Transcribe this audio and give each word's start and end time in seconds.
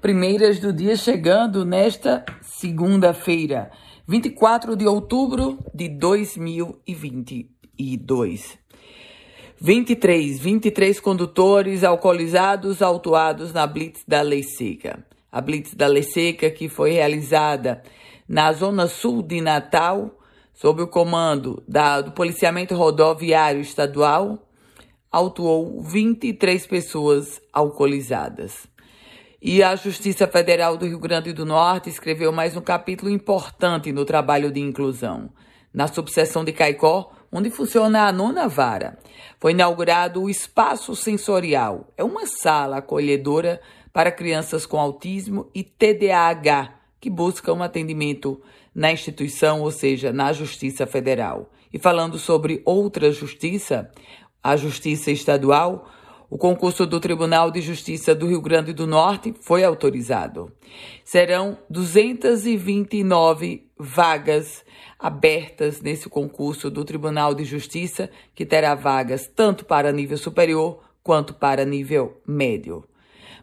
primeiras 0.00 0.58
do 0.58 0.72
dia 0.72 0.96
chegando 0.96 1.64
nesta 1.64 2.24
segunda-feira, 2.42 3.70
24 4.06 4.76
de 4.76 4.86
outubro 4.86 5.58
de 5.74 5.88
2022. 5.88 8.58
23, 9.60 10.40
23 10.40 11.00
condutores 11.00 11.84
alcoolizados 11.84 12.80
autuados 12.80 13.52
na 13.52 13.66
Blitz 13.66 14.02
da 14.08 14.22
Lei 14.22 14.42
Seca. 14.42 15.04
A 15.30 15.40
Blitz 15.40 15.74
da 15.74 15.86
Lei 15.86 16.02
Seca 16.02 16.50
que 16.50 16.68
foi 16.68 16.92
realizada 16.92 17.82
na 18.26 18.52
zona 18.52 18.86
sul 18.86 19.22
de 19.22 19.40
Natal, 19.40 20.18
sob 20.54 20.82
o 20.82 20.88
comando 20.88 21.62
da, 21.68 22.00
do 22.00 22.12
Policiamento 22.12 22.74
Rodoviário 22.74 23.60
Estadual, 23.60 24.38
autuou 25.10 25.82
23 25.82 26.66
pessoas 26.66 27.40
alcoolizadas. 27.52 28.69
E 29.42 29.62
a 29.62 29.74
Justiça 29.74 30.28
Federal 30.28 30.76
do 30.76 30.84
Rio 30.86 30.98
Grande 30.98 31.32
do 31.32 31.46
Norte 31.46 31.88
escreveu 31.88 32.30
mais 32.30 32.58
um 32.58 32.60
capítulo 32.60 33.10
importante 33.10 33.90
no 33.90 34.04
trabalho 34.04 34.52
de 34.52 34.60
inclusão. 34.60 35.30
Na 35.72 35.88
subseção 35.88 36.44
de 36.44 36.52
Caicó, 36.52 37.10
onde 37.32 37.48
funciona 37.48 38.06
a 38.06 38.12
nona 38.12 38.46
vara, 38.46 38.98
foi 39.38 39.52
inaugurado 39.52 40.22
o 40.22 40.28
Espaço 40.28 40.94
Sensorial. 40.94 41.90
É 41.96 42.04
uma 42.04 42.26
sala 42.26 42.76
acolhedora 42.76 43.62
para 43.94 44.12
crianças 44.12 44.66
com 44.66 44.78
autismo 44.78 45.48
e 45.54 45.64
TDAH 45.64 46.74
que 47.00 47.08
buscam 47.08 47.64
atendimento 47.64 48.42
na 48.74 48.92
instituição, 48.92 49.62
ou 49.62 49.70
seja, 49.70 50.12
na 50.12 50.34
Justiça 50.34 50.86
Federal. 50.86 51.50
E 51.72 51.78
falando 51.78 52.18
sobre 52.18 52.60
outra 52.62 53.10
justiça, 53.10 53.90
a 54.42 54.54
Justiça 54.54 55.10
Estadual, 55.10 55.88
o 56.30 56.38
concurso 56.38 56.86
do 56.86 57.00
Tribunal 57.00 57.50
de 57.50 57.60
Justiça 57.60 58.14
do 58.14 58.28
Rio 58.28 58.40
Grande 58.40 58.72
do 58.72 58.86
Norte 58.86 59.34
foi 59.40 59.64
autorizado. 59.64 60.52
Serão 61.04 61.58
229 61.68 63.66
vagas 63.76 64.64
abertas 64.96 65.80
nesse 65.80 66.08
concurso 66.08 66.70
do 66.70 66.84
Tribunal 66.84 67.34
de 67.34 67.44
Justiça, 67.44 68.08
que 68.32 68.46
terá 68.46 68.76
vagas 68.76 69.26
tanto 69.26 69.64
para 69.64 69.90
nível 69.90 70.16
superior 70.16 70.78
quanto 71.02 71.34
para 71.34 71.64
nível 71.64 72.22
médio. 72.24 72.84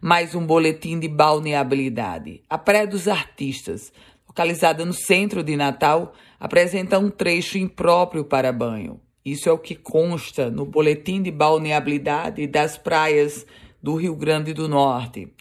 Mais 0.00 0.36
um 0.36 0.46
boletim 0.46 1.00
de 1.00 1.08
balneabilidade. 1.08 2.44
A 2.48 2.56
Praia 2.56 2.86
dos 2.86 3.08
Artistas, 3.08 3.92
localizada 4.28 4.84
no 4.84 4.92
centro 4.92 5.42
de 5.42 5.56
Natal, 5.56 6.12
apresenta 6.38 7.00
um 7.00 7.10
trecho 7.10 7.58
impróprio 7.58 8.24
para 8.24 8.52
banho. 8.52 9.00
Isso 9.26 9.48
é 9.48 9.52
o 9.52 9.58
que 9.58 9.74
consta 9.74 10.48
no 10.52 10.64
boletim 10.64 11.20
de 11.20 11.32
balneabilidade 11.32 12.46
das 12.46 12.78
praias 12.78 13.44
do 13.82 13.96
Rio 13.96 14.14
Grande 14.14 14.54
do 14.54 14.68
Norte. 14.68 15.34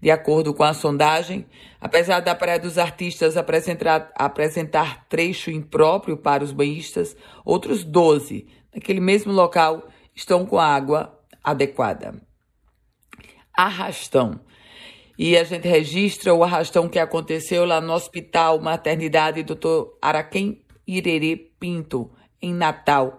De 0.00 0.12
acordo 0.12 0.54
com 0.54 0.62
a 0.62 0.72
sondagem, 0.72 1.44
apesar 1.80 2.20
da 2.20 2.36
Praia 2.36 2.60
dos 2.60 2.78
Artistas 2.78 3.36
apresentar, 3.36 4.12
apresentar 4.14 5.08
trecho 5.08 5.50
impróprio 5.50 6.16
para 6.16 6.44
os 6.44 6.52
banhistas, 6.52 7.16
outros 7.44 7.82
12 7.82 8.46
naquele 8.72 9.00
mesmo 9.00 9.32
local 9.32 9.88
estão 10.14 10.46
com 10.46 10.60
água 10.60 11.18
adequada. 11.42 12.22
Arrastão. 13.52 14.38
E 15.18 15.36
a 15.36 15.42
gente 15.42 15.66
registra 15.66 16.32
o 16.32 16.44
arrastão 16.44 16.88
que 16.88 16.98
aconteceu 17.00 17.64
lá 17.64 17.80
no 17.80 17.92
Hospital 17.92 18.60
Maternidade 18.60 19.42
Dr. 19.42 19.96
Araquém 20.00 20.64
Irerê 20.86 21.36
Pinto, 21.58 22.08
em 22.40 22.54
Natal 22.54 23.18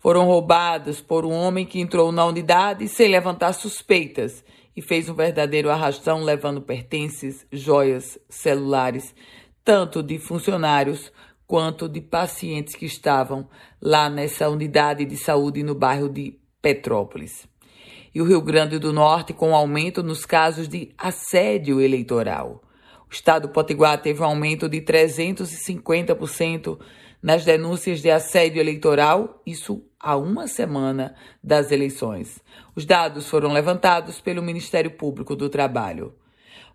foram 0.00 0.24
roubadas 0.24 1.00
por 1.00 1.24
um 1.26 1.32
homem 1.32 1.64
que 1.66 1.78
entrou 1.78 2.10
na 2.10 2.24
unidade 2.24 2.88
sem 2.88 3.08
levantar 3.08 3.52
suspeitas 3.52 4.42
e 4.74 4.80
fez 4.80 5.08
um 5.10 5.14
verdadeiro 5.14 5.70
arrastão 5.70 6.24
levando 6.24 6.62
pertences, 6.62 7.46
joias, 7.52 8.18
celulares, 8.28 9.14
tanto 9.62 10.02
de 10.02 10.18
funcionários 10.18 11.12
quanto 11.46 11.86
de 11.86 12.00
pacientes 12.00 12.74
que 12.74 12.86
estavam 12.86 13.46
lá 13.80 14.08
nessa 14.08 14.48
unidade 14.48 15.04
de 15.04 15.18
saúde 15.18 15.62
no 15.62 15.74
bairro 15.74 16.08
de 16.08 16.38
Petrópolis. 16.62 17.46
E 18.14 18.22
o 18.22 18.24
Rio 18.24 18.40
Grande 18.40 18.78
do 18.78 18.92
Norte 18.92 19.34
com 19.34 19.54
aumento 19.54 20.02
nos 20.02 20.24
casos 20.24 20.66
de 20.66 20.94
assédio 20.96 21.80
eleitoral. 21.80 22.62
O 23.08 23.12
estado 23.12 23.48
do 23.48 23.52
Potiguar 23.52 24.00
teve 24.00 24.22
um 24.22 24.24
aumento 24.24 24.68
de 24.68 24.80
350% 24.80 26.78
nas 27.22 27.44
denúncias 27.44 28.00
de 28.00 28.10
assédio 28.10 28.60
eleitoral, 28.60 29.42
isso 29.46 29.84
há 29.98 30.16
uma 30.16 30.46
semana 30.46 31.14
das 31.42 31.70
eleições. 31.70 32.40
Os 32.74 32.86
dados 32.86 33.28
foram 33.28 33.52
levantados 33.52 34.20
pelo 34.20 34.42
Ministério 34.42 34.92
Público 34.92 35.36
do 35.36 35.48
Trabalho. 35.48 36.14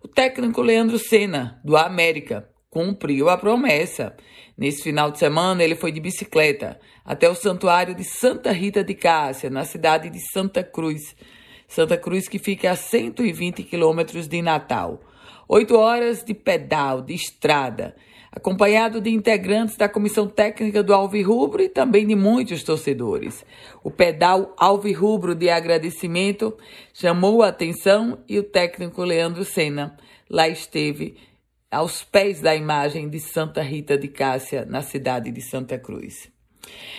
O 0.02 0.06
técnico 0.06 0.62
Leandro 0.62 0.98
Sena, 0.98 1.60
do 1.64 1.76
América, 1.76 2.48
cumpriu 2.70 3.28
a 3.28 3.36
promessa. 3.36 4.14
Nesse 4.56 4.82
final 4.82 5.10
de 5.10 5.18
semana, 5.18 5.64
ele 5.64 5.74
foi 5.74 5.90
de 5.90 5.98
bicicleta 5.98 6.78
até 7.04 7.28
o 7.28 7.34
santuário 7.34 7.94
de 7.94 8.04
Santa 8.04 8.52
Rita 8.52 8.84
de 8.84 8.94
Cássia, 8.94 9.50
na 9.50 9.64
cidade 9.64 10.10
de 10.10 10.20
Santa 10.30 10.62
Cruz. 10.62 11.16
Santa 11.66 11.96
Cruz, 11.96 12.28
que 12.28 12.38
fica 12.38 12.70
a 12.70 12.76
120 12.76 13.62
quilômetros 13.64 14.28
de 14.28 14.40
Natal. 14.40 15.00
Oito 15.48 15.76
horas 15.76 16.24
de 16.24 16.34
pedal, 16.34 17.02
de 17.02 17.14
estrada 17.14 17.94
acompanhado 18.36 19.00
de 19.00 19.08
integrantes 19.08 19.78
da 19.78 19.88
comissão 19.88 20.28
técnica 20.28 20.82
do 20.82 20.92
Alvirrubro 20.92 21.62
e 21.62 21.70
também 21.70 22.06
de 22.06 22.14
muitos 22.14 22.62
torcedores. 22.62 23.42
O 23.82 23.90
pedal 23.90 24.54
Alvirrubro 24.58 25.34
de 25.34 25.48
agradecimento 25.48 26.54
chamou 26.92 27.42
a 27.42 27.48
atenção 27.48 28.18
e 28.28 28.38
o 28.38 28.42
técnico 28.42 29.02
Leandro 29.02 29.42
Sena 29.42 29.96
lá 30.28 30.46
esteve 30.46 31.16
aos 31.70 32.04
pés 32.04 32.42
da 32.42 32.54
imagem 32.54 33.08
de 33.08 33.18
Santa 33.20 33.62
Rita 33.62 33.96
de 33.96 34.08
Cássia, 34.08 34.66
na 34.66 34.82
cidade 34.82 35.30
de 35.30 35.40
Santa 35.40 35.78
Cruz. 35.78 36.35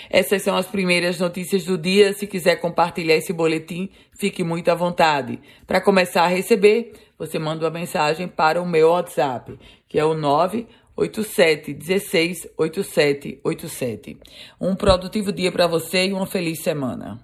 Essas 0.10 0.42
são 0.42 0.56
as 0.56 0.66
primeiras 0.66 1.20
notícias 1.20 1.66
do 1.66 1.78
dia. 1.78 2.14
Se 2.14 2.28
quiser 2.28 2.58
compartilhar 2.58 3.16
esse 3.16 3.34
boletim, 3.34 3.90
fique 4.18 4.44
muito 4.44 4.70
à 4.70 4.76
vontade. 4.76 5.40
Para 5.66 5.82
começar 5.82 6.24
a 6.24 6.28
receber, 6.28 6.94
você 7.18 7.38
manda 7.40 7.66
uma 7.66 7.72
mensagem 7.72 8.28
para 8.28 8.62
o 8.62 8.68
meu 8.68 8.90
WhatsApp, 8.90 9.58
que 9.88 10.00
é 10.00 10.06
o 10.06 10.14
9 10.14 10.68
87 10.96 11.74
16 11.74 12.48
87 12.58 13.40
87. 13.44 14.18
Um 14.60 14.76
produtivo 14.76 15.32
dia 15.32 15.52
para 15.52 15.68
você 15.68 16.08
e 16.08 16.14
uma 16.14 16.26
feliz 16.26 16.62
semana. 16.62 17.20